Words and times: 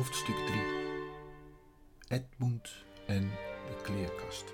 Hoofdstuk 0.00 0.36
3 0.46 0.60
Edmund 2.08 2.70
en 3.06 3.22
de 3.68 3.80
kleerkast. 3.82 4.44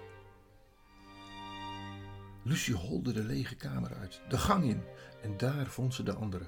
Lucie 2.42 2.74
holde 2.74 3.12
de 3.12 3.24
lege 3.24 3.54
kamer 3.54 3.94
uit, 3.94 4.20
de 4.28 4.38
gang 4.38 4.64
in, 4.64 4.82
en 5.22 5.36
daar 5.36 5.66
vond 5.66 5.94
ze 5.94 6.02
de 6.02 6.14
andere. 6.14 6.46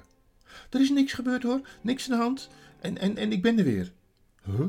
Er 0.69 0.81
is 0.81 0.89
niks 0.89 1.13
gebeurd 1.13 1.43
hoor, 1.43 1.67
niks 1.81 2.09
aan 2.09 2.17
de 2.17 2.23
hand, 2.23 2.49
en, 2.79 2.97
en, 2.97 3.17
en 3.17 3.31
ik 3.31 3.41
ben 3.41 3.57
er 3.57 3.63
weer. 3.63 3.93
Huh? 4.43 4.59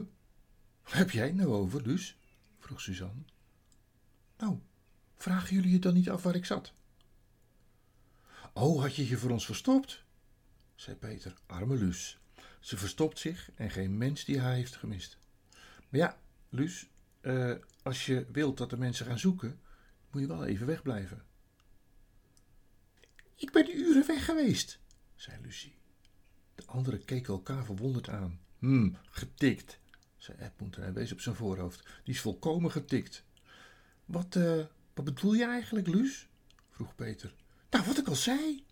Waar 0.82 0.96
heb 0.96 1.10
jij 1.10 1.32
nou 1.32 1.48
over, 1.48 1.82
Luus? 1.82 2.18
vroeg 2.58 2.80
Suzanne. 2.80 3.22
Nou, 4.38 4.58
vragen 5.16 5.54
jullie 5.54 5.70
je 5.70 5.78
dan 5.78 5.94
niet 5.94 6.10
af 6.10 6.22
waar 6.22 6.34
ik 6.34 6.44
zat? 6.44 6.72
Oh, 8.52 8.80
had 8.80 8.96
je 8.96 9.08
je 9.08 9.16
voor 9.16 9.30
ons 9.30 9.46
verstopt? 9.46 10.04
zei 10.74 10.96
Peter, 10.96 11.34
arme 11.46 11.76
Luus. 11.76 12.19
Ze 12.60 12.76
verstopt 12.76 13.18
zich 13.18 13.50
en 13.54 13.70
geen 13.70 13.98
mens 13.98 14.24
die 14.24 14.40
haar 14.40 14.54
heeft 14.54 14.76
gemist. 14.76 15.18
Maar 15.88 16.00
ja, 16.00 16.18
Luus, 16.48 16.90
eh, 17.20 17.54
als 17.82 18.06
je 18.06 18.26
wilt 18.32 18.58
dat 18.58 18.70
de 18.70 18.76
mensen 18.76 19.06
gaan 19.06 19.18
zoeken, 19.18 19.60
moet 20.10 20.22
je 20.22 20.28
wel 20.28 20.44
even 20.44 20.66
wegblijven. 20.66 21.24
Ik 23.34 23.52
ben 23.52 23.78
uren 23.78 24.06
weg 24.06 24.24
geweest, 24.24 24.80
zei 25.14 25.40
Lucie. 25.42 25.78
De 26.54 26.66
anderen 26.66 27.04
keken 27.04 27.32
elkaar 27.32 27.64
verwonderd 27.64 28.08
aan. 28.08 28.40
Hm, 28.58 28.90
getikt, 29.10 29.78
zei 30.16 30.38
Edmund 30.38 30.76
en 30.76 30.94
wees 30.94 31.12
op 31.12 31.20
zijn 31.20 31.34
voorhoofd. 31.34 31.84
Die 32.04 32.14
is 32.14 32.20
volkomen 32.20 32.70
getikt. 32.70 33.24
Wat, 34.04 34.34
uh, 34.36 34.64
wat 34.94 35.04
bedoel 35.04 35.34
je 35.34 35.44
eigenlijk, 35.44 35.86
Luus? 35.86 36.28
vroeg 36.70 36.94
Peter. 36.94 37.34
Nou, 37.70 37.84
wat 37.84 37.98
ik 37.98 38.08
al 38.08 38.14
zei, 38.14 38.64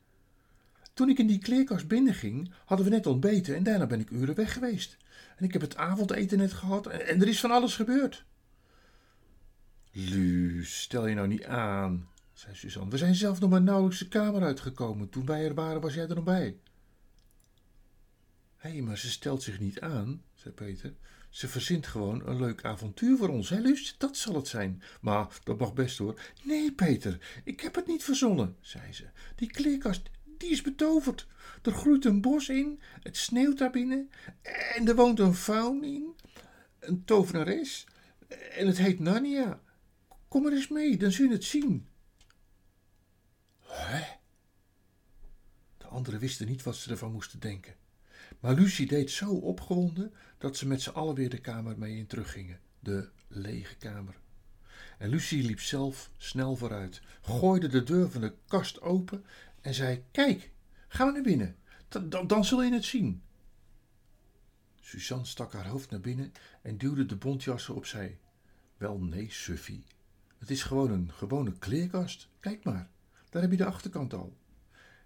toen 0.99 1.09
ik 1.09 1.19
in 1.19 1.27
die 1.27 1.39
kleerkast 1.39 1.89
binnenging, 1.89 2.53
hadden 2.65 2.87
we 2.87 2.93
net 2.93 3.07
ontbeten 3.07 3.57
en 3.57 3.63
daarna 3.63 3.87
ben 3.87 4.01
ik 4.01 4.11
uren 4.11 4.35
weg 4.35 4.53
geweest. 4.53 4.97
En 5.37 5.45
ik 5.45 5.53
heb 5.53 5.63
het 5.63 5.77
avondeten 5.77 6.39
net 6.39 6.53
gehad 6.53 6.87
en, 6.87 7.21
er 7.21 7.29
is 7.29 7.41
van 7.41 7.51
alles 7.51 7.77
gebeurd. 7.77 8.25
Luus, 9.93 10.81
stel 10.81 11.07
je 11.07 11.15
nou 11.15 11.29
niet 11.29 11.45
aan, 11.45 12.09
zei 12.33 12.55
Suzanne. 12.55 12.91
We 12.91 12.97
zijn 12.97 13.15
zelf 13.15 13.41
nog 13.41 13.51
maar 13.51 13.63
nauwelijks 13.63 13.99
de 13.99 14.09
kamer 14.09 14.43
uitgekomen. 14.43 15.09
Toen 15.09 15.27
wij 15.27 15.45
er 15.45 15.55
waren, 15.55 15.81
was 15.81 15.95
jij 15.95 16.09
er 16.09 16.15
nog 16.15 16.25
bij. 16.25 16.57
Hé, 18.57 18.71
hey, 18.71 18.81
maar 18.81 18.99
ze 18.99 19.11
stelt 19.11 19.43
zich 19.43 19.61
niet 19.61 19.81
aan, 19.81 20.23
zei 20.35 20.55
Peter. 20.55 20.95
Ze 21.29 21.49
verzint 21.49 21.87
gewoon 21.87 22.27
een 22.27 22.41
leuk 22.41 22.65
avontuur 22.65 23.17
voor 23.17 23.29
ons, 23.29 23.49
hè, 23.49 23.59
Luus? 23.59 23.95
Dat 23.99 24.17
zal 24.17 24.35
het 24.35 24.49
zijn. 24.49 24.83
Maar 25.01 25.39
dat 25.45 25.59
mag 25.59 25.75
best 25.75 25.99
hoor. 25.99 26.21
Nee, 26.43 26.73
Peter, 26.73 27.41
ik 27.45 27.61
heb 27.61 27.75
het 27.75 27.87
niet 27.87 28.05
verzonnen, 28.05 28.57
zei 28.61 28.93
ze. 28.93 29.05
Die 29.37 29.51
kleerkast, 29.51 30.11
die 30.39 30.51
is 30.51 30.63
betoverd. 30.63 31.27
Er 31.63 31.73
groeit 31.73 32.05
een 32.05 32.21
bos 32.21 32.49
in, 32.49 32.81
het 33.03 33.17
sneeuwt 33.17 33.59
daar 33.59 33.71
binnen 33.71 34.11
en 34.77 34.89
er 34.89 34.95
woont 34.95 35.19
een 35.19 35.35
faun 35.35 35.85
in, 35.85 36.15
een 36.79 37.05
tovenares 37.05 37.87
en 38.29 38.67
het 38.67 38.79
heet 38.79 38.99
Narnia. 38.99 39.61
Kom 40.29 40.43
maar 40.43 40.53
eens 40.53 40.69
mee, 40.69 40.97
dan 40.97 41.13
zul 41.13 41.27
je 41.27 41.33
het 41.33 41.45
zien. 41.45 41.87
Hè? 43.61 44.05
De 45.79 45.87
anderen 45.87 46.21
wisten 46.21 46.47
niet 46.47 46.63
wat 46.63 46.77
ze 46.77 46.91
ervan 46.91 47.13
moesten 47.13 47.41
denken. 47.41 47.75
Maar 48.41 48.55
Lucie 48.55 48.87
deed 48.87 49.11
zo 49.11 49.31
opgewonden 49.31 50.13
dat 50.39 50.57
ze 50.57 50.67
met 50.67 50.83
z'n 50.83 50.91
allen 50.91 51.15
weer 51.15 51.31
de 51.31 51.41
kamer 51.41 51.79
mee 51.79 51.97
in 51.97 52.07
teruggingen. 52.07 52.61
De 52.81 53.09
lege 53.29 53.77
kamer. 53.77 54.15
En 54.99 55.09
Lucie 55.09 55.43
liep 55.43 55.61
zelf 55.61 56.11
snel 56.17 56.57
vooruit, 56.57 57.01
gooide 57.23 57.69
de 57.69 57.83
deur 57.83 58.11
van 58.11 58.21
de 58.21 58.35
kast 58.47 58.81
open 58.81 59.25
en 59.61 59.75
zei: 59.75 60.05
Kijk, 60.11 60.51
ga 60.89 61.05
maar 61.05 61.13
naar 61.13 61.23
binnen. 61.23 61.57
Dan, 61.89 62.27
dan, 62.27 62.45
zul 62.45 62.63
je 62.63 62.73
het 62.73 62.85
zien. 62.85 63.23
Suzanne 64.81 65.25
stak 65.25 65.53
haar 65.53 65.67
hoofd 65.67 65.91
naar 65.91 66.01
binnen 66.01 66.33
en 66.63 66.79
duwde 66.79 67.07
de 67.07 67.17
bontjassen 67.17 67.75
opzij. 67.75 68.19
Wel 68.77 68.99
nee, 68.99 69.31
Suffie. 69.31 69.85
Het 70.39 70.51
is 70.51 70.63
gewoon 70.63 70.91
een 70.91 71.13
gewone 71.13 71.53
kleerkast. 71.59 72.29
Kijk 72.41 72.65
maar, 72.65 72.91
daar 73.31 73.43
heb 73.43 73.51
je 73.51 73.57
de 73.57 73.65
achterkant 73.65 74.15
al. 74.15 74.37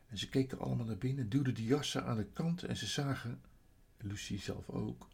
En 0.06 0.18
ze 0.18 0.28
keken 0.28 0.58
allemaal 0.58 0.86
naar 0.86 0.98
binnen, 0.98 1.28
duwden 1.28 1.54
de 1.54 1.64
jassen 1.64 2.04
aan 2.04 2.16
de 2.16 2.26
kant 2.32 2.62
en 2.62 2.76
ze 2.76 2.86
zagen, 2.86 3.40
Lucie 3.98 4.38
zelf 4.38 4.69
ook, 4.69 5.08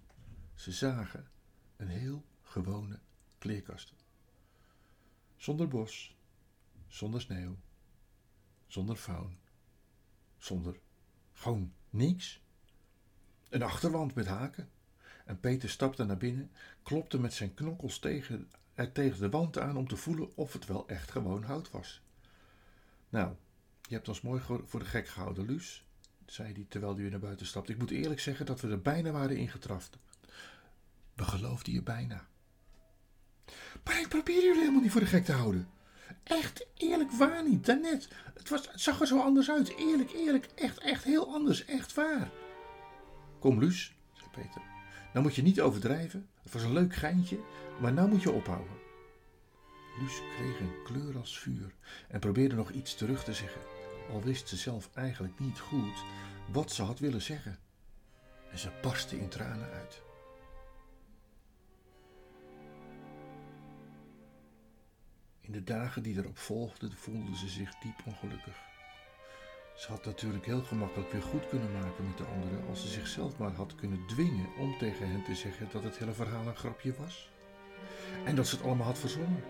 ze 0.55 0.73
zagen 0.73 1.27
een 1.77 1.89
heel 1.89 2.25
gewone 2.43 2.99
kleerkast. 3.39 3.95
Zonder 5.37 5.69
bos, 5.69 6.17
zonder 6.87 7.21
sneeuw, 7.21 7.57
zonder 8.69 8.97
faun, 8.97 9.39
zonder 10.37 10.77
gewoon 11.33 11.73
niks. 11.91 12.41
Een 13.49 13.63
achterwand 13.63 14.15
met 14.15 14.27
haken. 14.27 14.71
En 15.25 15.41
Peter 15.41 15.71
stapte 15.71 16.05
naar 16.05 16.17
binnen, 16.17 16.51
klopte 16.83 17.21
met 17.21 17.35
zijn 17.35 17.55
knokkels 17.55 17.99
tegen, 17.99 18.51
er 18.75 18.93
tegen 18.93 19.21
de 19.21 19.31
wand 19.31 19.59
aan 19.59 19.77
om 19.77 19.89
te 19.89 19.97
voelen 19.97 20.37
of 20.37 20.53
het 20.53 20.67
wel 20.67 20.89
echt 20.89 21.11
gewoon 21.11 21.43
hout 21.43 21.71
was. 21.71 22.03
Nou, 23.09 23.35
je 23.83 23.95
hebt 23.95 24.09
ons 24.09 24.21
mooi 24.21 24.41
voor 24.41 24.79
de 24.79 24.85
gek 24.85 25.09
gehouden, 25.09 25.47
Luus, 25.47 25.85
zei 26.27 26.53
hij 26.53 26.67
terwijl 26.69 26.93
hij 26.93 27.03
weer 27.03 27.11
naar 27.11 27.21
buiten 27.21 27.47
stapte. 27.47 27.73
Ik 27.73 27.79
moet 27.79 27.91
eerlijk 27.91 28.21
zeggen 28.21 28.47
dat 28.47 28.61
we 28.61 28.69
er 28.69 28.83
bijna 28.83 29.11
waren 29.11 29.37
ingetraft. 29.37 29.99
We 31.15 31.25
geloofden 31.25 31.73
je 31.73 31.83
bijna. 31.83 32.27
Maar 33.85 34.01
ik 34.01 34.09
probeer 34.09 34.43
jullie 34.43 34.61
helemaal 34.61 34.83
niet 34.83 34.93
voor 34.93 35.01
de 35.01 35.07
gek 35.07 35.25
te 35.25 35.33
houden. 35.33 35.69
Echt, 36.23 36.67
eerlijk 36.75 37.11
waar 37.11 37.49
niet, 37.49 37.67
daarnet. 37.67 38.09
Het, 38.35 38.49
was, 38.49 38.71
zag 38.75 39.01
er 39.01 39.07
zo 39.07 39.21
anders 39.21 39.51
uit. 39.51 39.77
Eerlijk, 39.77 40.13
eerlijk, 40.13 40.49
echt, 40.55 40.79
echt 40.79 41.05
heel 41.05 41.33
anders, 41.33 41.65
echt 41.65 41.95
waar. 41.95 42.31
Kom, 43.39 43.59
Luus, 43.59 43.95
zei 44.13 44.31
Peter. 44.31 44.63
Nou 45.13 45.25
moet 45.25 45.35
je 45.35 45.43
niet 45.43 45.61
overdrijven. 45.61 46.29
Het 46.43 46.53
was 46.53 46.63
een 46.63 46.73
leuk 46.73 46.95
geintje, 46.95 47.41
maar 47.81 47.93
nou 47.93 48.09
moet 48.09 48.23
je 48.23 48.33
ophouden. 48.33 48.77
Luus 50.01 50.21
kreeg 50.37 50.61
een 50.61 50.83
kleur 50.85 51.19
als 51.19 51.39
vuur 51.39 51.75
en 52.09 52.21
probeerde 52.21 52.55
nog 52.55 52.71
iets 52.71 52.95
terug 52.95 53.25
te 53.25 53.33
zeggen, 53.33 53.61
al 54.11 54.23
wist 54.23 54.49
ze 54.49 54.57
zelf 54.57 54.91
eigenlijk 54.95 55.39
niet 55.39 55.59
goed 55.59 56.05
wat 56.53 56.73
ze 56.73 56.83
had 56.83 56.99
willen 56.99 57.23
zeggen. 57.23 57.59
En 58.51 58.59
ze 58.59 58.71
barstte 58.83 59.19
in 59.19 59.29
tranen 59.29 59.71
uit. 59.71 60.03
In 65.49 65.55
de 65.55 65.65
dagen 65.65 66.03
die 66.03 66.17
erop 66.17 66.39
volgden 66.39 66.93
voelde 66.93 67.37
ze 67.37 67.49
zich 67.49 67.75
diep 67.79 68.03
ongelukkig. 68.07 68.57
Ze 69.77 69.89
had 69.89 70.05
natuurlijk 70.05 70.47
heel 70.47 70.63
gemakkelijk 70.63 71.13
weer 71.13 71.23
goed 71.23 71.49
kunnen 71.49 71.73
maken 71.73 72.07
met 72.07 72.19
de 72.19 72.25
anderen 72.25 72.67
als 72.69 72.81
ze 72.81 72.89
zichzelf 72.89 73.39
maar 73.39 73.53
had 73.53 73.75
kunnen 73.75 74.07
dwingen 74.07 74.47
om 74.59 74.79
tegen 74.79 75.11
hen 75.11 75.25
te 75.25 75.35
zeggen 75.35 75.69
dat 75.73 75.83
het 75.83 75.99
hele 75.99 76.13
verhaal 76.13 76.47
een 76.47 76.57
grapje 76.57 76.95
was. 76.95 77.31
En 78.25 78.37
dat 78.37 78.47
ze 78.47 78.57
het 78.57 78.65
allemaal 78.65 78.87
had 78.87 78.99
verzonnen. 78.99 79.43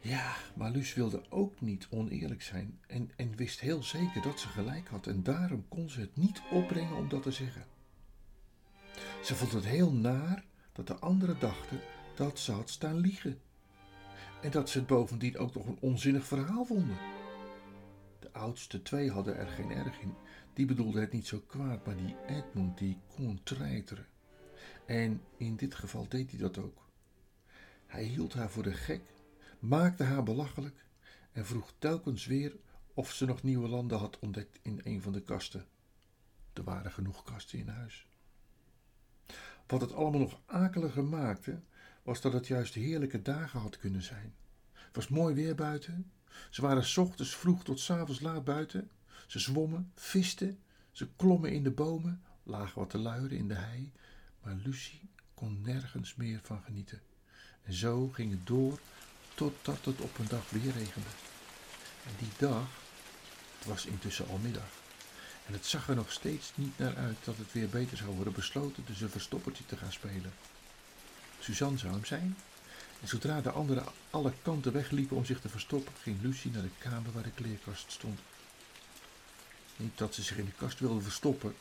Ja, 0.00 0.36
maar 0.54 0.70
Luus 0.70 0.94
wilde 0.94 1.22
ook 1.28 1.60
niet 1.60 1.86
oneerlijk 1.90 2.42
zijn 2.42 2.78
en, 2.86 3.10
en 3.16 3.36
wist 3.36 3.60
heel 3.60 3.82
zeker 3.82 4.22
dat 4.22 4.40
ze 4.40 4.48
gelijk 4.48 4.88
had 4.88 5.06
en 5.06 5.22
daarom 5.22 5.68
kon 5.68 5.90
ze 5.90 6.00
het 6.00 6.16
niet 6.16 6.42
opbrengen 6.50 6.96
om 6.96 7.08
dat 7.08 7.22
te 7.22 7.32
zeggen. 7.32 7.64
Ze 9.22 9.34
vond 9.34 9.52
het 9.52 9.64
heel 9.66 9.92
naar 9.92 10.44
dat 10.72 10.86
de 10.86 10.98
anderen 10.98 11.38
dachten 11.38 11.80
dat 12.14 12.38
ze 12.38 12.52
had 12.52 12.70
staan 12.70 12.96
liegen 12.96 13.40
en 14.44 14.50
dat 14.50 14.70
ze 14.70 14.78
het 14.78 14.86
bovendien 14.86 15.38
ook 15.38 15.54
nog 15.54 15.66
een 15.66 15.78
onzinnig 15.80 16.24
verhaal 16.24 16.64
vonden. 16.64 16.96
De 18.18 18.32
oudste 18.32 18.82
twee 18.82 19.10
hadden 19.10 19.36
er 19.36 19.46
geen 19.46 19.70
erg 19.70 20.00
in. 20.00 20.14
Die 20.52 20.66
bedoelde 20.66 21.00
het 21.00 21.12
niet 21.12 21.26
zo 21.26 21.42
kwaad, 21.46 21.86
maar 21.86 21.96
die 21.96 22.16
Edmund 22.26 22.78
die 22.78 22.98
kon 23.14 23.40
treiteren. 23.42 24.06
En 24.86 25.22
in 25.36 25.56
dit 25.56 25.74
geval 25.74 26.08
deed 26.08 26.30
hij 26.30 26.40
dat 26.40 26.58
ook. 26.58 26.88
Hij 27.86 28.04
hield 28.04 28.34
haar 28.34 28.50
voor 28.50 28.62
de 28.62 28.72
gek, 28.72 29.02
maakte 29.58 30.02
haar 30.02 30.22
belachelijk 30.22 30.84
en 31.32 31.46
vroeg 31.46 31.72
telkens 31.78 32.26
weer 32.26 32.56
of 32.94 33.12
ze 33.12 33.24
nog 33.24 33.42
nieuwe 33.42 33.68
landen 33.68 33.98
had 33.98 34.18
ontdekt 34.18 34.58
in 34.62 34.80
een 34.84 35.02
van 35.02 35.12
de 35.12 35.22
kasten. 35.22 35.66
Er 36.52 36.64
waren 36.64 36.92
genoeg 36.92 37.22
kasten 37.22 37.58
in 37.58 37.68
huis. 37.68 38.06
Wat 39.66 39.80
het 39.80 39.92
allemaal 39.92 40.20
nog 40.20 40.40
akeliger 40.46 41.04
maakte, 41.04 41.60
was 42.02 42.20
dat 42.20 42.32
het 42.32 42.46
juist 42.46 42.74
heerlijke 42.74 43.22
dagen 43.22 43.60
had 43.60 43.78
kunnen 43.78 44.02
zijn. 44.02 44.34
Het 44.94 45.02
was 45.08 45.18
mooi 45.18 45.34
weer 45.34 45.54
buiten. 45.54 46.10
Ze 46.50 46.62
waren 46.62 46.84
s 46.84 46.96
ochtends 46.96 47.36
vroeg 47.36 47.64
tot 47.64 47.80
s 47.80 47.90
avonds 47.90 48.20
laat 48.20 48.44
buiten. 48.44 48.90
Ze 49.26 49.38
zwommen, 49.38 49.90
visten, 49.94 50.58
ze 50.92 51.08
klommen 51.16 51.52
in 51.52 51.62
de 51.62 51.70
bomen, 51.70 52.22
lagen 52.42 52.78
wat 52.78 52.90
te 52.90 52.98
luieren 52.98 53.38
in 53.38 53.48
de 53.48 53.54
hei, 53.54 53.92
maar 54.42 54.54
Lucie 54.64 55.08
kon 55.34 55.62
nergens 55.62 56.14
meer 56.14 56.40
van 56.42 56.62
genieten. 56.64 57.00
En 57.62 57.72
zo 57.72 58.08
ging 58.08 58.30
het 58.30 58.46
door 58.46 58.78
totdat 59.34 59.84
het 59.84 60.00
op 60.00 60.18
een 60.18 60.28
dag 60.28 60.50
weer 60.50 60.72
regende. 60.72 61.08
En 62.06 62.12
die 62.18 62.32
dag, 62.38 62.68
het 63.58 63.66
was 63.66 63.86
intussen 63.86 64.28
al 64.28 64.38
middag. 64.38 64.68
En 65.46 65.52
het 65.52 65.66
zag 65.66 65.88
er 65.88 65.94
nog 65.94 66.12
steeds 66.12 66.52
niet 66.54 66.78
naar 66.78 66.96
uit 66.96 67.16
dat 67.24 67.36
het 67.36 67.52
weer 67.52 67.68
beter 67.68 67.96
zou 67.96 68.14
worden 68.14 68.32
besloten 68.32 68.84
dus 68.86 69.00
een 69.00 69.10
verstoppertje 69.10 69.66
te 69.66 69.76
gaan 69.76 69.92
spelen. 69.92 70.32
Suzanne 71.38 71.78
zou 71.78 71.92
hem 71.92 72.04
zijn. 72.04 72.36
En 73.04 73.10
zodra 73.10 73.40
de 73.40 73.50
anderen 73.50 73.84
alle 74.10 74.32
kanten 74.42 74.72
wegliepen 74.72 75.16
om 75.16 75.24
zich 75.24 75.40
te 75.40 75.48
verstoppen, 75.48 75.92
ging 76.02 76.22
Lucie 76.22 76.50
naar 76.50 76.62
de 76.62 76.68
kamer 76.78 77.12
waar 77.12 77.22
de 77.22 77.30
kleerkast 77.30 77.92
stond. 77.92 78.18
Niet 79.76 79.98
dat 79.98 80.14
ze 80.14 80.22
zich 80.22 80.36
in 80.38 80.44
de 80.44 80.52
kast 80.56 80.80
wilde 80.80 81.00
verstoppen, 81.00 81.54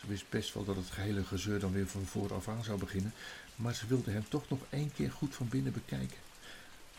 Ze 0.00 0.06
wist 0.06 0.28
best 0.28 0.54
wel 0.54 0.64
dat 0.64 0.76
het 0.76 0.90
gehele 0.90 1.24
gezeur 1.24 1.60
dan 1.60 1.72
weer 1.72 1.86
van 1.86 2.04
vooraf 2.04 2.48
aan 2.48 2.64
zou 2.64 2.78
beginnen, 2.78 3.12
maar 3.56 3.74
ze 3.74 3.86
wilde 3.86 4.10
hem 4.10 4.28
toch 4.28 4.48
nog 4.48 4.60
één 4.70 4.92
keer 4.92 5.12
goed 5.12 5.34
van 5.34 5.48
binnen 5.48 5.72
bekijken. 5.72 6.16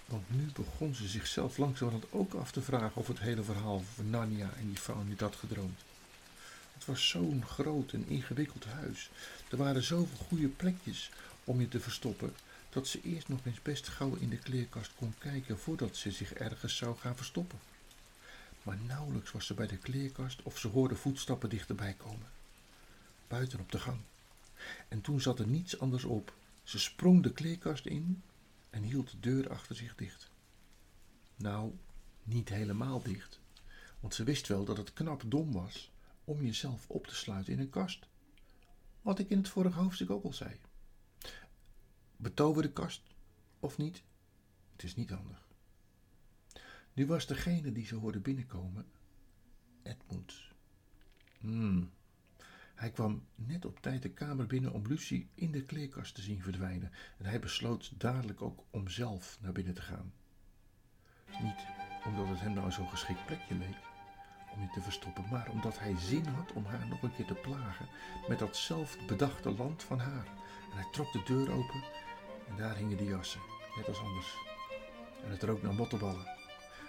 Want 0.06 0.24
nu 0.30 0.50
begon 0.54 0.96
ze 0.96 1.08
zichzelf 1.08 1.58
langzamerhand 1.58 2.06
ook 2.10 2.34
af 2.34 2.52
te 2.52 2.62
vragen 2.62 2.96
of 3.02 3.08
het 3.08 3.20
hele 3.20 3.44
verhaal 3.44 3.84
van 3.96 4.10
Narnia 4.10 4.50
en 4.60 4.68
die 4.68 4.80
vrouw 4.80 5.02
niet 5.02 5.20
had 5.20 5.36
gedroomd. 5.36 5.80
Het 6.74 6.86
was 6.86 7.10
zo'n 7.10 7.44
groot 7.48 7.92
en 7.92 8.08
ingewikkeld 8.08 8.66
huis. 8.66 9.10
Er 9.50 9.58
waren 9.58 9.84
zoveel 9.84 10.18
goede 10.28 10.48
plekjes 10.48 11.10
om 11.44 11.60
je 11.60 11.68
te 11.68 11.80
verstoppen, 11.80 12.34
dat 12.70 12.88
ze 12.88 13.02
eerst 13.02 13.28
nog 13.28 13.46
eens 13.46 13.62
best 13.62 13.88
gauw 13.88 14.16
in 14.16 14.30
de 14.30 14.38
kleerkast 14.38 14.92
kon 14.96 15.14
kijken 15.18 15.60
voordat 15.60 15.96
ze 15.96 16.12
zich 16.12 16.34
ergens 16.34 16.78
zou 16.78 16.98
gaan 16.98 17.16
verstoppen. 17.16 17.60
Maar 18.64 18.78
nauwelijks 18.78 19.32
was 19.32 19.46
ze 19.46 19.54
bij 19.54 19.68
de 19.68 19.78
kleerkast 19.78 20.44
of 20.44 20.58
ze 20.58 20.68
hoorde 20.68 20.96
voetstappen 20.96 21.50
dichterbij 21.50 21.94
komen. 21.94 22.28
Buiten 23.28 23.60
op 23.60 23.72
de 23.72 23.80
gang. 23.80 24.00
En 24.88 25.02
toen 25.02 25.22
zat 25.22 25.40
er 25.40 25.48
niets 25.48 25.80
anders 25.80 26.04
op. 26.04 26.34
Ze 26.64 26.80
sprong 26.80 27.24
de 27.24 27.32
kleerkast 27.32 27.86
in 27.86 28.22
en 28.70 28.84
hield 28.84 29.12
de 29.12 29.20
deur 29.20 29.50
achter 29.50 29.76
zich 29.76 29.96
dicht. 29.96 30.30
Nou, 31.36 31.74
niet 32.24 32.50
helemaal 32.50 33.02
dicht, 33.02 33.40
want 34.00 34.14
ze 34.14 34.24
wist 34.24 34.48
wel 34.48 34.66
dat 34.66 34.78
het 34.78 34.94
knap 34.94 35.24
dom 35.26 35.52
was 35.52 35.92
om 36.24 36.44
jezelf 36.44 36.86
op 36.88 37.08
te 37.08 37.16
sluiten 37.16 37.54
in 37.54 37.60
een 37.60 37.70
kast. 37.70 38.06
Wat 39.02 39.20
ik 39.20 39.30
in 39.30 39.38
het 39.38 39.50
vorige 39.50 39.80
hoofdstuk 39.80 40.10
ook 40.10 40.24
al 40.24 40.34
zei. 40.34 40.60
Betover 42.22 42.62
de 42.62 42.72
kast 42.72 43.02
of 43.60 43.78
niet? 43.78 44.04
Het 44.72 44.84
is 44.84 44.96
niet 44.96 45.10
handig. 45.10 45.48
Nu 46.94 47.06
was 47.06 47.28
degene 47.28 47.72
die 47.72 47.86
ze 47.86 47.96
hoorde 47.96 48.20
binnenkomen 48.20 48.86
Edmund. 49.84 50.34
Hmm. 51.38 51.92
Hij 52.76 52.92
kwam 52.92 53.26
net 53.36 53.66
op 53.66 53.80
tijd 53.80 54.02
de 54.02 54.10
kamer 54.10 54.48
binnen 54.48 54.74
om 54.74 54.88
Lucie 54.88 55.30
in 55.34 55.52
de 55.52 55.64
kleerkast 55.64 56.16
te 56.16 56.22
zien 56.22 56.42
verdwijnen 56.42 56.92
en 57.18 57.26
hij 57.26 57.40
besloot 57.40 58.00
dadelijk 58.00 58.42
ook 58.42 58.64
om 58.70 58.88
zelf 58.88 59.38
naar 59.42 59.52
binnen 59.52 59.74
te 59.74 59.82
gaan. 59.82 60.14
Niet 61.42 61.66
omdat 62.06 62.28
het 62.28 62.40
hem 62.40 62.54
nou 62.54 62.72
zo'n 62.72 62.90
geschikt 62.90 63.26
plekje 63.26 63.56
leek 63.56 63.78
om 64.54 64.62
je 64.62 64.70
te 64.70 64.82
verstoppen, 64.82 65.30
maar 65.30 65.50
omdat 65.50 65.80
hij 65.80 65.98
zin 65.98 66.26
had 66.26 66.54
om 66.54 66.66
haar 66.66 66.88
nog 66.88 67.02
een 67.02 67.16
keer 67.16 67.26
te 67.26 67.34
plagen 67.34 67.88
met 68.28 68.40
dat 68.40 68.58
zelf 68.58 69.06
bedachte 69.08 69.52
land 69.52 69.84
van 69.84 70.00
haar. 70.00 70.26
En 70.72 70.76
hij 70.76 70.88
trok 70.92 71.12
de 71.12 71.24
deur 71.24 71.52
open 71.52 71.84
en 72.50 72.58
daar 72.58 72.76
hingen 72.76 72.98
de 72.98 73.06
jassen, 73.06 73.42
net 73.76 73.88
als 73.88 74.00
anders. 74.00 74.38
En 75.24 75.32
het 75.32 75.44
rook 75.44 75.62
naar 75.62 75.74
mottenballen. 75.74 76.38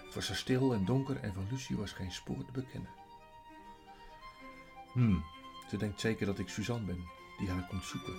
Het 0.05 0.13
was 0.13 0.29
er 0.29 0.35
stil 0.35 0.73
en 0.73 0.85
donker 0.85 1.17
en 1.17 1.33
van 1.33 1.47
Lucie 1.49 1.77
was 1.77 1.91
geen 1.91 2.11
spoor 2.11 2.45
te 2.45 2.51
bekennen. 2.51 2.89
Hmm, 4.93 5.23
ze 5.69 5.77
denkt 5.77 5.99
zeker 5.99 6.25
dat 6.25 6.39
ik 6.39 6.49
Suzanne 6.49 6.85
ben, 6.85 7.03
die 7.37 7.49
haar 7.49 7.67
komt 7.67 7.83
zoeken, 7.83 8.13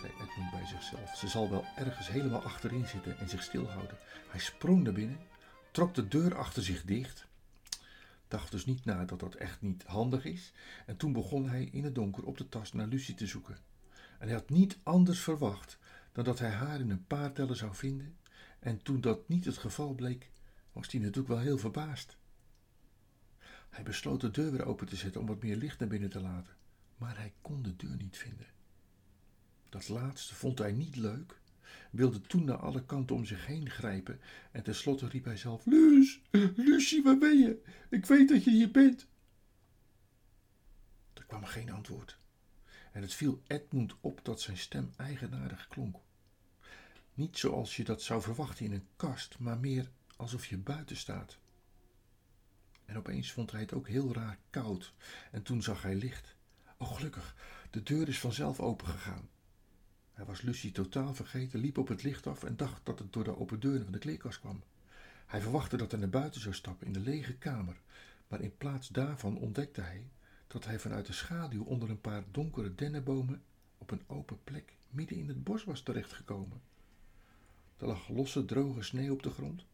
zei 0.00 0.12
Edmund 0.12 0.50
bij 0.50 0.66
zichzelf. 0.66 1.16
Ze 1.16 1.28
zal 1.28 1.50
wel 1.50 1.64
ergens 1.76 2.08
helemaal 2.08 2.42
achterin 2.42 2.86
zitten 2.86 3.18
en 3.18 3.28
zich 3.28 3.42
stilhouden. 3.42 3.98
Hij 4.28 4.40
sprong 4.40 4.82
naar 4.82 4.92
binnen, 4.92 5.20
trok 5.70 5.94
de 5.94 6.08
deur 6.08 6.36
achter 6.36 6.62
zich 6.62 6.84
dicht, 6.84 7.26
dacht 8.28 8.50
dus 8.50 8.66
niet 8.66 8.84
na 8.84 9.04
dat 9.04 9.20
dat 9.20 9.34
echt 9.34 9.60
niet 9.60 9.84
handig 9.84 10.24
is, 10.24 10.52
en 10.86 10.96
toen 10.96 11.12
begon 11.12 11.48
hij 11.48 11.64
in 11.64 11.84
het 11.84 11.94
donker 11.94 12.24
op 12.24 12.38
de 12.38 12.48
tas 12.48 12.72
naar 12.72 12.86
Lucie 12.86 13.14
te 13.14 13.26
zoeken. 13.26 13.58
En 14.18 14.26
hij 14.26 14.36
had 14.36 14.50
niet 14.50 14.78
anders 14.82 15.20
verwacht 15.20 15.78
dan 16.12 16.24
dat 16.24 16.38
hij 16.38 16.50
haar 16.50 16.80
in 16.80 16.90
een 16.90 17.06
paar 17.06 17.32
tellen 17.32 17.56
zou 17.56 17.74
vinden, 17.74 18.16
en 18.58 18.82
toen 18.82 19.00
dat 19.00 19.28
niet 19.28 19.44
het 19.44 19.58
geval 19.58 19.94
bleek, 19.94 20.30
was 20.72 20.90
hij 20.90 21.00
natuurlijk 21.00 21.28
wel 21.28 21.38
heel 21.38 21.58
verbaasd. 21.58 22.16
Hij 23.70 23.84
besloot 23.84 24.20
de 24.20 24.30
deur 24.30 24.52
weer 24.52 24.64
open 24.64 24.86
te 24.86 24.96
zetten 24.96 25.20
om 25.20 25.26
wat 25.26 25.42
meer 25.42 25.56
licht 25.56 25.78
naar 25.78 25.88
binnen 25.88 26.10
te 26.10 26.20
laten, 26.20 26.54
maar 26.96 27.16
hij 27.16 27.32
kon 27.40 27.62
de 27.62 27.76
deur 27.76 27.96
niet 27.96 28.16
vinden. 28.16 28.46
Dat 29.68 29.88
laatste 29.88 30.34
vond 30.34 30.58
hij 30.58 30.72
niet 30.72 30.96
leuk, 30.96 31.40
wilde 31.90 32.20
toen 32.20 32.44
naar 32.44 32.56
alle 32.56 32.84
kanten 32.84 33.16
om 33.16 33.24
zich 33.24 33.46
heen 33.46 33.70
grijpen 33.70 34.20
en 34.50 34.62
tenslotte 34.62 35.08
riep 35.08 35.24
hij 35.24 35.36
zelf: 35.36 35.66
Luus, 35.66 36.20
Lucie, 36.56 37.02
waar 37.02 37.18
ben 37.18 37.38
je? 37.38 37.62
Ik 37.90 38.06
weet 38.06 38.28
dat 38.28 38.44
je 38.44 38.50
hier 38.50 38.70
bent. 38.70 39.06
Er 41.14 41.24
kwam 41.24 41.44
geen 41.44 41.70
antwoord 41.70 42.18
en 42.92 43.02
het 43.02 43.14
viel 43.14 43.42
Edmund 43.46 43.94
op 44.00 44.20
dat 44.22 44.40
zijn 44.40 44.58
stem 44.58 44.92
eigenaardig 44.96 45.68
klonk. 45.68 45.96
Niet 47.14 47.38
zoals 47.38 47.76
je 47.76 47.84
dat 47.84 48.02
zou 48.02 48.22
verwachten 48.22 48.64
in 48.64 48.72
een 48.72 48.86
kast, 48.96 49.38
maar 49.38 49.58
meer 49.58 49.90
alsof 50.16 50.46
je 50.46 50.58
buiten 50.58 50.96
staat. 50.96 51.38
En 52.84 52.96
opeens 52.96 53.32
vond 53.32 53.50
hij 53.50 53.60
het 53.60 53.72
ook 53.72 53.88
heel 53.88 54.14
raar 54.14 54.38
koud 54.50 54.92
en 55.30 55.42
toen 55.42 55.62
zag 55.62 55.82
hij 55.82 55.94
licht. 55.94 56.34
Oh, 56.76 56.94
gelukkig, 56.94 57.36
de 57.70 57.82
deur 57.82 58.08
is 58.08 58.18
vanzelf 58.18 58.60
opengegaan. 58.60 59.28
Hij 60.12 60.24
was 60.24 60.40
Lucie 60.40 60.72
totaal 60.72 61.14
vergeten, 61.14 61.60
liep 61.60 61.78
op 61.78 61.88
het 61.88 62.02
licht 62.02 62.26
af 62.26 62.44
en 62.44 62.56
dacht 62.56 62.84
dat 62.84 62.98
het 62.98 63.12
door 63.12 63.24
de 63.24 63.38
open 63.38 63.60
deur 63.60 63.82
van 63.82 63.92
de 63.92 63.98
kleerkast 63.98 64.40
kwam. 64.40 64.62
Hij 65.26 65.40
verwachtte 65.40 65.76
dat 65.76 65.90
hij 65.90 66.00
naar 66.00 66.08
buiten 66.08 66.40
zou 66.40 66.54
stappen 66.54 66.86
in 66.86 66.92
de 66.92 67.00
lege 67.00 67.34
kamer, 67.34 67.76
maar 68.28 68.40
in 68.40 68.56
plaats 68.56 68.88
daarvan 68.88 69.38
ontdekte 69.38 69.80
hij 69.80 70.10
dat 70.52 70.64
hij 70.64 70.78
vanuit 70.78 71.06
de 71.06 71.12
schaduw 71.12 71.64
onder 71.64 71.90
een 71.90 72.00
paar 72.00 72.24
donkere 72.30 72.74
dennenbomen 72.74 73.42
op 73.78 73.90
een 73.90 74.02
open 74.06 74.38
plek 74.44 74.76
midden 74.88 75.18
in 75.18 75.28
het 75.28 75.44
bos 75.44 75.64
was 75.64 75.82
terechtgekomen. 75.82 76.60
Er 77.76 77.86
lag 77.86 78.08
losse, 78.08 78.44
droge 78.44 78.82
sneeuw 78.82 79.12
op 79.12 79.22
de 79.22 79.30
grond. 79.30 79.64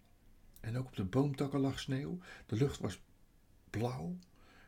En 0.61 0.77
ook 0.77 0.87
op 0.87 0.97
de 0.97 1.05
boomtakken 1.05 1.61
lag 1.61 1.81
sneeuw. 1.81 2.19
De 2.47 2.57
lucht 2.57 2.81
was 2.81 3.01
blauw. 3.71 4.17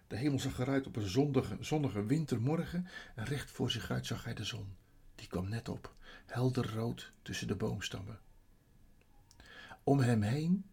De 0.07 0.17
hemel 0.17 0.39
zag 0.39 0.59
eruit 0.59 0.87
op 0.87 0.97
een 0.97 1.09
zonnige, 1.09 1.57
zonnige 1.61 2.07
wintermorgen. 2.07 2.87
En 3.15 3.25
recht 3.25 3.51
voor 3.51 3.71
zich 3.71 3.91
uit 3.91 4.07
zag 4.07 4.25
hij 4.25 4.35
de 4.35 4.45
zon. 4.45 4.77
Die 5.15 5.29
kwam 5.29 5.49
net 5.49 5.69
op, 5.69 5.95
helder 6.27 6.75
rood 6.75 7.13
tussen 7.23 7.47
de 7.47 7.57
boomstammen. 7.57 8.21
Om 9.83 9.99
hem 9.99 10.23
heen 10.23 10.71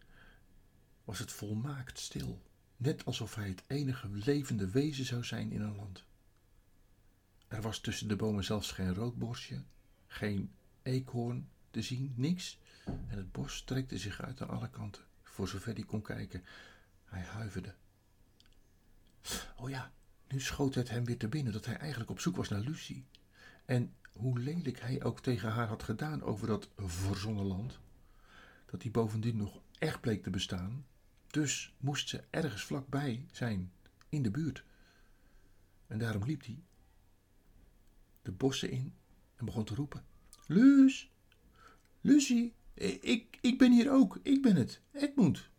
was 1.03 1.19
het 1.19 1.31
volmaakt 1.31 1.99
stil, 1.99 2.41
net 2.77 3.05
alsof 3.05 3.35
hij 3.35 3.47
het 3.47 3.63
enige 3.67 4.09
levende 4.09 4.69
wezen 4.69 5.05
zou 5.05 5.23
zijn 5.23 5.51
in 5.51 5.61
een 5.61 5.75
land. 5.75 6.03
Er 7.47 7.61
was 7.61 7.79
tussen 7.79 8.07
de 8.07 8.15
bomen 8.15 8.43
zelfs 8.43 8.71
geen 8.71 8.93
roodborstje, 8.93 9.63
geen 10.07 10.51
eekhoorn 10.81 11.49
te 11.71 11.81
zien, 11.81 12.13
niks. 12.15 12.59
En 12.85 13.17
het 13.17 13.31
bos 13.31 13.55
strekte 13.55 13.97
zich 13.97 14.21
uit 14.21 14.41
aan 14.41 14.49
alle 14.49 14.69
kanten, 14.69 15.03
voor 15.23 15.47
zover 15.47 15.73
hij 15.73 15.83
kon 15.83 16.01
kijken. 16.01 16.43
Hij 17.05 17.21
huiverde. 17.21 17.73
Oh 19.57 19.69
ja, 19.69 19.91
nu 20.27 20.39
schoot 20.39 20.75
het 20.75 20.89
hem 20.89 21.05
weer 21.05 21.17
te 21.17 21.27
binnen 21.27 21.53
dat 21.53 21.65
hij 21.65 21.77
eigenlijk 21.77 22.09
op 22.09 22.19
zoek 22.19 22.35
was 22.35 22.49
naar 22.49 22.59
Lucie. 22.59 23.05
En 23.65 23.93
hoe 24.11 24.39
lelijk 24.39 24.79
hij 24.79 25.03
ook 25.03 25.19
tegen 25.19 25.49
haar 25.51 25.67
had 25.67 25.83
gedaan 25.83 26.21
over 26.21 26.47
dat 26.47 26.69
verzonnen 26.75 27.45
land, 27.45 27.79
dat 28.65 28.81
hij 28.81 28.91
bovendien 28.91 29.37
nog 29.37 29.61
echt 29.79 30.01
bleek 30.01 30.23
te 30.23 30.29
bestaan, 30.29 30.85
dus 31.35 31.73
moest 31.77 32.09
ze 32.09 32.23
ergens 32.29 32.63
vlakbij 32.63 33.25
zijn, 33.31 33.71
in 34.09 34.21
de 34.21 34.31
buurt. 34.31 34.63
En 35.87 35.97
daarom 35.97 36.23
liep 36.23 36.45
hij 36.45 36.63
de 38.21 38.31
bossen 38.31 38.69
in 38.69 38.95
en 39.35 39.45
begon 39.45 39.63
te 39.63 39.75
roepen: 39.75 40.05
Luus, 40.47 41.11
Lucie, 42.01 42.55
ik, 43.01 43.37
ik 43.41 43.57
ben 43.57 43.71
hier 43.71 43.91
ook, 43.91 44.19
ik 44.23 44.41
ben 44.41 44.55
het, 44.55 44.81
Edmund. 44.91 45.49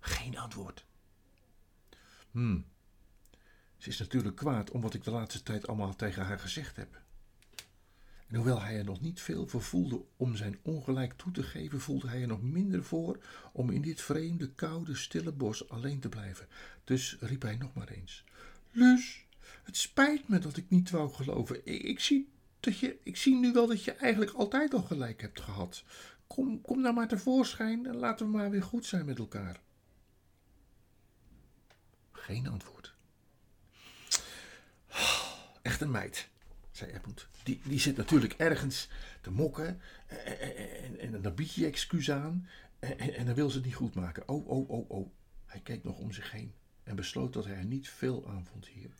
Geen 0.00 0.38
antwoord. 0.38 0.86
Hmm, 2.30 2.66
ze 3.76 3.88
is 3.88 3.98
natuurlijk 3.98 4.36
kwaad 4.36 4.70
om 4.70 4.80
wat 4.80 4.94
ik 4.94 5.04
de 5.04 5.10
laatste 5.10 5.42
tijd 5.42 5.66
allemaal 5.66 5.96
tegen 5.96 6.24
haar 6.24 6.38
gezegd 6.38 6.76
heb. 6.76 7.02
En 8.26 8.36
hoewel 8.36 8.62
hij 8.62 8.78
er 8.78 8.84
nog 8.84 9.00
niet 9.00 9.20
veel 9.20 9.46
voor 9.46 9.62
voelde 9.62 10.04
om 10.16 10.36
zijn 10.36 10.58
ongelijk 10.62 11.12
toe 11.12 11.32
te 11.32 11.42
geven, 11.42 11.80
voelde 11.80 12.08
hij 12.08 12.20
er 12.20 12.26
nog 12.26 12.42
minder 12.42 12.84
voor 12.84 13.18
om 13.52 13.70
in 13.70 13.82
dit 13.82 14.00
vreemde, 14.00 14.50
koude, 14.50 14.94
stille 14.94 15.32
bos 15.32 15.68
alleen 15.68 16.00
te 16.00 16.08
blijven. 16.08 16.46
Dus 16.84 17.16
riep 17.20 17.42
hij 17.42 17.56
nog 17.56 17.74
maar 17.74 17.88
eens: 17.88 18.24
Lus, 18.70 19.26
het 19.62 19.76
spijt 19.76 20.28
me 20.28 20.38
dat 20.38 20.56
ik 20.56 20.68
niet 20.68 20.90
wou 20.90 21.12
geloven. 21.12 21.66
Ik, 21.66 22.00
zie 22.00 22.28
dat 22.60 22.78
je, 22.78 22.98
ik 23.02 23.16
zie 23.16 23.34
nu 23.34 23.52
wel 23.52 23.66
dat 23.66 23.84
je 23.84 23.92
eigenlijk 23.92 24.32
altijd 24.32 24.74
al 24.74 24.82
gelijk 24.82 25.20
hebt 25.20 25.40
gehad. 25.40 25.84
Kom, 26.26 26.60
kom 26.60 26.80
nou 26.80 26.94
maar 26.94 27.08
tevoorschijn 27.08 27.86
en 27.86 27.96
laten 27.96 28.26
we 28.26 28.32
maar 28.32 28.50
weer 28.50 28.62
goed 28.62 28.86
zijn 28.86 29.06
met 29.06 29.18
elkaar. 29.18 29.60
Geen 32.12 32.48
antwoord. 32.48 32.94
Echt 35.62 35.80
een 35.80 35.90
meid, 35.90 36.28
zei 36.76 36.92
Edmund. 36.92 37.26
Die, 37.42 37.60
die 37.64 37.80
zit 37.80 37.96
natuurlijk 37.96 38.32
ergens 38.32 38.88
te 39.20 39.30
mokken 39.30 39.80
en, 40.06 40.98
en, 41.00 41.14
en 41.14 41.22
dan 41.22 41.34
bied 41.34 41.54
je 41.54 41.66
excuus 41.66 42.10
aan 42.10 42.48
en, 42.78 42.98
en 42.98 43.26
dan 43.26 43.34
wil 43.34 43.50
ze 43.50 43.56
het 43.56 43.66
niet 43.66 43.74
goed 43.74 43.94
maken. 43.94 44.28
Oh, 44.28 44.48
oh, 44.48 44.70
oh, 44.70 44.90
oh. 44.90 45.10
Hij 45.46 45.60
keek 45.60 45.84
nog 45.84 45.98
om 45.98 46.12
zich 46.12 46.30
heen 46.30 46.52
en 46.82 46.96
besloot 46.96 47.32
dat 47.32 47.44
hij 47.44 47.56
er 47.56 47.64
niet 47.64 47.88
veel 47.88 48.28
aan 48.28 48.46
vond 48.46 48.66
hier. 48.66 48.90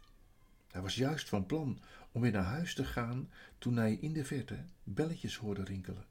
Hij 0.71 0.83
was 0.83 0.95
juist 0.95 1.29
van 1.29 1.47
plan 1.47 1.81
om 2.13 2.21
weer 2.21 2.33
naar 2.33 2.45
huis 2.45 2.75
te 2.75 2.85
gaan 2.85 3.31
toen 3.59 3.77
hij 3.77 3.95
in 3.95 4.13
de 4.13 4.25
verte 4.25 4.59
belletjes 4.83 5.37
hoorde 5.37 5.65
rinkelen. 5.65 6.05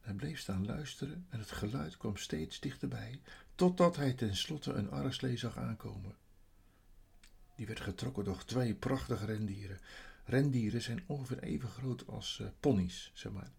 Hij 0.00 0.14
bleef 0.14 0.38
staan 0.38 0.66
luisteren 0.66 1.26
en 1.28 1.38
het 1.38 1.50
geluid 1.50 1.96
kwam 1.96 2.16
steeds 2.16 2.60
dichterbij, 2.60 3.20
totdat 3.54 3.96
hij 3.96 4.12
tenslotte 4.12 4.72
een 4.72 4.90
arreslee 4.90 5.36
zag 5.36 5.56
aankomen. 5.56 6.16
die 7.56 7.66
werd 7.66 7.80
getrokken 7.80 8.24
door 8.24 8.44
twee 8.44 8.74
prachtige 8.74 9.24
rendieren. 9.24 9.78
Rendieren 10.24 10.82
zijn 10.82 11.04
ongeveer 11.06 11.38
even 11.38 11.68
groot 11.68 12.06
als 12.06 12.38
uh, 12.42 12.48
ponies, 12.60 13.10
zeg 13.14 13.32
maar. 13.32 13.52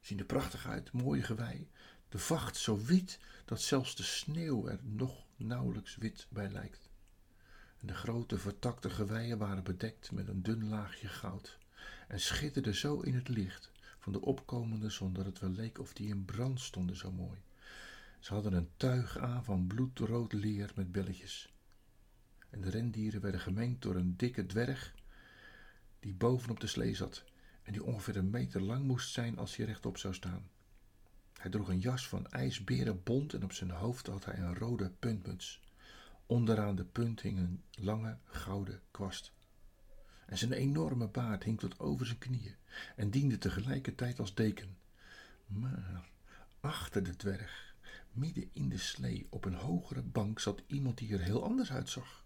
Zien 0.00 0.18
er 0.18 0.24
prachtig 0.24 0.66
uit, 0.66 0.92
mooie 0.92 1.22
gewei. 1.22 1.70
De 2.08 2.18
vacht 2.18 2.56
zo 2.56 2.84
wit 2.84 3.18
dat 3.44 3.60
zelfs 3.60 3.96
de 3.96 4.02
sneeuw 4.02 4.68
er 4.68 4.80
nog 4.82 5.26
nauwelijks 5.36 5.96
wit 5.96 6.26
bij 6.30 6.50
lijkt. 6.50 6.90
En 7.80 7.86
de 7.86 7.94
grote 7.94 8.38
vertakte 8.38 8.90
geweien 8.90 9.38
waren 9.38 9.64
bedekt 9.64 10.12
met 10.12 10.28
een 10.28 10.42
dun 10.42 10.68
laagje 10.68 11.08
goud 11.08 11.58
en 12.08 12.20
schitterden 12.20 12.74
zo 12.74 13.00
in 13.00 13.14
het 13.14 13.28
licht 13.28 13.72
van 13.98 14.12
de 14.12 14.20
opkomende 14.20 14.90
zon 14.90 15.12
dat 15.12 15.24
het 15.24 15.38
wel 15.38 15.50
leek 15.50 15.78
of 15.78 15.92
die 15.92 16.08
in 16.08 16.24
brand 16.24 16.60
stonden 16.60 16.96
zo 16.96 17.12
mooi. 17.12 17.38
Ze 18.18 18.34
hadden 18.34 18.52
een 18.52 18.70
tuig 18.76 19.18
aan 19.18 19.44
van 19.44 19.66
bloedrood 19.66 20.32
leer 20.32 20.72
met 20.74 20.92
belletjes. 20.92 21.52
En 22.50 22.60
de 22.60 22.70
rendieren 22.70 23.20
werden 23.20 23.40
gemengd 23.40 23.82
door 23.82 23.96
een 23.96 24.16
dikke 24.16 24.46
dwerg 24.46 24.94
die 26.04 26.14
bovenop 26.14 26.60
de 26.60 26.66
slee 26.66 26.94
zat 26.94 27.24
en 27.62 27.72
die 27.72 27.84
ongeveer 27.84 28.16
een 28.16 28.30
meter 28.30 28.60
lang 28.60 28.84
moest 28.84 29.12
zijn 29.12 29.38
als 29.38 29.56
hij 29.56 29.66
rechtop 29.66 29.98
zou 29.98 30.14
staan. 30.14 30.48
Hij 31.32 31.50
droeg 31.50 31.68
een 31.68 31.78
jas 31.78 32.08
van 32.08 32.26
ijsberenbont 32.26 33.32
en 33.32 33.44
op 33.44 33.52
zijn 33.52 33.70
hoofd 33.70 34.06
had 34.06 34.24
hij 34.24 34.38
een 34.38 34.54
rode 34.54 34.90
puntmuts. 34.90 35.60
Onderaan 36.26 36.76
de 36.76 36.84
punt 36.84 37.20
hing 37.20 37.38
een 37.38 37.62
lange 37.70 38.18
gouden 38.24 38.80
kwast. 38.90 39.32
En 40.26 40.38
zijn 40.38 40.52
enorme 40.52 41.08
baard 41.08 41.44
hing 41.44 41.58
tot 41.58 41.78
over 41.78 42.06
zijn 42.06 42.18
knieën 42.18 42.56
en 42.96 43.10
diende 43.10 43.38
tegelijkertijd 43.38 44.18
als 44.18 44.34
deken. 44.34 44.76
Maar 45.46 46.08
achter 46.60 47.02
de 47.02 47.16
dwerg, 47.16 47.74
midden 48.12 48.48
in 48.52 48.68
de 48.68 48.78
slee 48.78 49.26
op 49.30 49.44
een 49.44 49.54
hogere 49.54 50.02
bank, 50.02 50.40
zat 50.40 50.62
iemand 50.66 50.98
die 50.98 51.12
er 51.12 51.20
heel 51.20 51.44
anders 51.44 51.72
uitzag. 51.72 52.23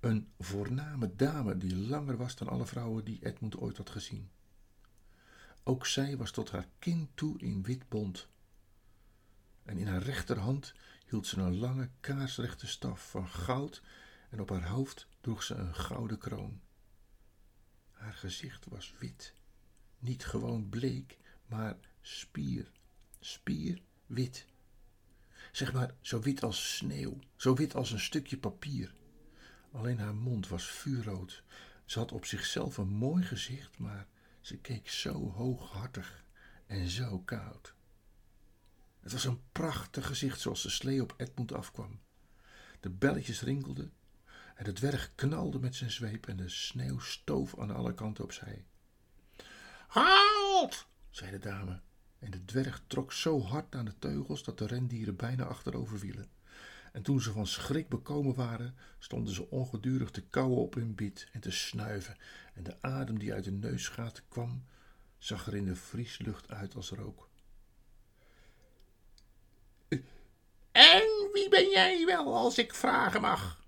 Een 0.00 0.32
voorname 0.38 1.16
dame 1.16 1.56
die 1.58 1.76
langer 1.76 2.16
was 2.16 2.36
dan 2.36 2.48
alle 2.48 2.66
vrouwen 2.66 3.04
die 3.04 3.26
Edmund 3.26 3.56
ooit 3.56 3.76
had 3.76 3.90
gezien. 3.90 4.30
Ook 5.62 5.86
zij 5.86 6.16
was 6.16 6.30
tot 6.30 6.50
haar 6.50 6.68
kin 6.78 7.08
toe 7.14 7.38
in 7.38 7.62
wit 7.62 7.88
bont. 7.88 8.28
En 9.62 9.78
in 9.78 9.86
haar 9.86 10.02
rechterhand 10.02 10.74
hield 11.06 11.26
ze 11.26 11.40
een 11.40 11.58
lange 11.58 11.90
kaarsrechte 12.00 12.66
staf 12.66 13.10
van 13.10 13.28
goud 13.28 13.82
en 14.30 14.40
op 14.40 14.50
haar 14.50 14.68
hoofd 14.68 15.08
droeg 15.20 15.42
ze 15.42 15.54
een 15.54 15.74
gouden 15.74 16.18
kroon. 16.18 16.60
Haar 17.90 18.14
gezicht 18.14 18.66
was 18.68 18.94
wit, 18.98 19.34
niet 19.98 20.24
gewoon 20.24 20.68
bleek, 20.68 21.18
maar 21.46 21.76
spier, 22.00 22.70
spierwit. 23.20 24.46
Zeg 25.52 25.72
maar 25.72 25.94
zo 26.00 26.20
wit 26.20 26.42
als 26.42 26.76
sneeuw, 26.76 27.18
zo 27.36 27.54
wit 27.54 27.74
als 27.74 27.90
een 27.90 28.00
stukje 28.00 28.38
papier. 28.38 28.96
Alleen 29.72 29.98
haar 29.98 30.14
mond 30.14 30.48
was 30.48 30.70
vuurrood. 30.70 31.42
Ze 31.84 31.98
had 31.98 32.12
op 32.12 32.24
zichzelf 32.24 32.76
een 32.76 32.88
mooi 32.88 33.22
gezicht, 33.22 33.78
maar 33.78 34.06
ze 34.40 34.56
keek 34.56 34.90
zo 34.90 35.30
hooghartig 35.30 36.24
en 36.66 36.88
zo 36.88 37.18
koud. 37.18 37.74
Het 39.00 39.12
was 39.12 39.24
een 39.24 39.40
prachtig 39.52 40.06
gezicht 40.06 40.40
zoals 40.40 40.62
de 40.62 40.70
slee 40.70 41.02
op 41.02 41.14
Edmund 41.16 41.52
afkwam. 41.52 42.00
De 42.80 42.90
belletjes 42.90 43.42
rinkelden 43.42 43.92
en 44.54 44.64
de 44.64 44.72
dwerg 44.72 45.12
knalde 45.14 45.58
met 45.58 45.74
zijn 45.74 45.90
zweep 45.90 46.26
en 46.26 46.36
de 46.36 46.48
sneeuw 46.48 46.98
stoof 46.98 47.58
aan 47.58 47.70
alle 47.70 47.94
kanten 47.94 48.24
opzij. 48.24 48.64
Halt! 49.88 50.86
zei 51.10 51.30
de 51.30 51.38
dame 51.38 51.80
en 52.18 52.30
de 52.30 52.44
dwerg 52.44 52.82
trok 52.86 53.12
zo 53.12 53.42
hard 53.42 53.74
aan 53.74 53.84
de 53.84 53.98
teugels 53.98 54.42
dat 54.42 54.58
de 54.58 54.66
rendieren 54.66 55.16
bijna 55.16 55.44
achterover 55.44 55.98
vielen. 55.98 56.37
En 56.98 57.04
toen 57.04 57.20
ze 57.20 57.32
van 57.32 57.46
schrik 57.46 57.88
bekomen 57.88 58.34
waren, 58.34 58.74
stonden 58.98 59.34
ze 59.34 59.50
ongedurig 59.50 60.10
te 60.10 60.22
kauwen 60.22 60.58
op 60.58 60.74
hun 60.74 60.94
biet 60.94 61.28
en 61.32 61.40
te 61.40 61.50
snuiven, 61.50 62.16
en 62.54 62.62
de 62.62 62.82
adem 62.82 63.18
die 63.18 63.32
uit 63.32 63.44
de 63.44 63.50
neusgaten 63.50 64.24
kwam, 64.28 64.64
zag 65.18 65.46
er 65.46 65.54
in 65.54 65.64
de 65.64 65.76
vrieslucht 65.76 66.50
uit 66.50 66.74
als 66.74 66.90
rook. 66.90 67.28
En 70.72 71.30
wie 71.32 71.48
ben 71.48 71.70
jij 71.70 72.04
wel, 72.06 72.36
als 72.36 72.58
ik 72.58 72.74
vragen 72.74 73.20
mag? 73.20 73.64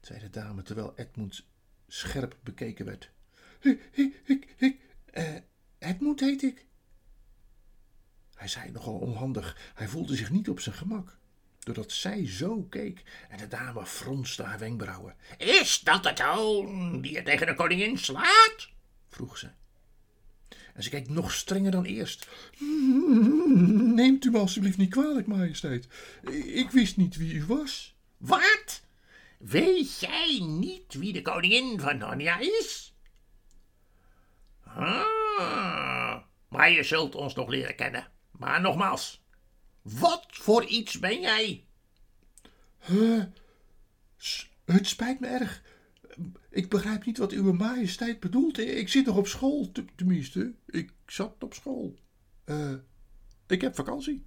zei 0.00 0.18
de 0.20 0.30
dame 0.30 0.62
terwijl 0.62 0.92
Edmund 0.96 1.44
scherp 1.88 2.36
bekeken 2.42 2.84
werd. 2.84 3.10
Ik, 3.60 3.88
ik, 3.92 4.20
ik, 4.24 4.54
ik 4.56 4.80
uh, 5.14 5.36
Edmund 5.78 6.20
heet 6.20 6.42
ik. 6.42 6.66
Hij 8.34 8.48
zei 8.48 8.70
nogal 8.70 8.98
onhandig. 8.98 9.72
Hij 9.74 9.88
voelde 9.88 10.16
zich 10.16 10.30
niet 10.30 10.48
op 10.48 10.60
zijn 10.60 10.74
gemak 10.74 11.22
doordat 11.64 11.92
zij 11.92 12.28
zo 12.28 12.62
keek 12.62 13.02
en 13.28 13.38
de 13.38 13.48
dame 13.48 13.86
fronste 13.86 14.42
haar 14.42 14.58
wenkbrauwen. 14.58 15.16
Is 15.38 15.80
dat 15.80 16.02
de 16.02 16.12
toon 16.12 17.00
die 17.00 17.12
je 17.12 17.22
tegen 17.22 17.46
de 17.46 17.54
koningin 17.54 17.98
slaat? 17.98 18.68
vroeg 19.08 19.38
ze. 19.38 19.50
En 20.74 20.82
ze 20.82 20.90
keek 20.90 21.08
nog 21.08 21.32
strenger 21.32 21.70
dan 21.70 21.84
eerst. 21.84 22.28
Neemt 23.94 24.24
u 24.24 24.30
me 24.30 24.38
alstublieft 24.38 24.78
niet 24.78 24.90
kwalijk, 24.90 25.26
majesteit. 25.26 25.88
Ik 26.44 26.70
wist 26.70 26.96
niet 26.96 27.16
wie 27.16 27.34
u 27.34 27.44
was. 27.44 27.94
Wat? 28.16 28.82
Weet 29.38 30.00
jij 30.00 30.38
niet 30.40 30.94
wie 30.94 31.12
de 31.12 31.22
koningin 31.22 31.80
van 31.80 31.98
Narnia 31.98 32.38
is? 32.38 32.94
Ah, 34.64 36.22
maar 36.48 36.70
je 36.70 36.82
zult 36.82 37.14
ons 37.14 37.34
nog 37.34 37.48
leren 37.48 37.76
kennen. 37.76 38.06
Maar 38.30 38.60
nogmaals, 38.60 39.23
wat 39.84 40.26
voor 40.28 40.64
iets 40.64 40.98
ben 40.98 41.20
jij? 41.20 41.64
Uh, 42.90 43.24
het 44.64 44.86
spijt 44.86 45.20
me 45.20 45.26
erg. 45.26 45.62
Ik 46.50 46.68
begrijp 46.68 47.04
niet 47.04 47.18
wat 47.18 47.32
uw 47.32 47.52
majesteit 47.52 48.20
bedoelt. 48.20 48.58
Ik 48.58 48.88
zit 48.88 49.06
nog 49.06 49.16
op 49.16 49.26
school, 49.26 49.72
tenminste. 49.94 50.54
Ik 50.66 50.92
zat 51.06 51.42
op 51.42 51.54
school. 51.54 51.94
Uh, 52.44 52.74
ik 53.46 53.60
heb 53.60 53.74
vakantie. 53.74 54.24